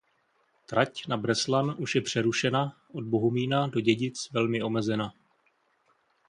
Trať 0.69 0.93
na 1.07 1.17
Breslan 1.17 1.75
už 1.79 1.95
je 1.95 2.01
přerušena, 2.01 2.77
od 2.93 3.03
Bohumína 3.03 3.67
do 3.67 3.79
Dědic 3.79 4.31
velmi 4.31 4.63
omezena. 4.63 5.13